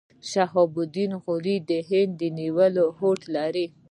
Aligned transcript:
شهاب 0.31 0.73
الدین 0.83 1.11
غوري 1.23 1.55
د 1.69 1.71
هند 1.89 2.11
د 2.21 2.23
نیولو 2.39 2.85
هوډ 2.97 3.21
وکړ. 3.33 3.55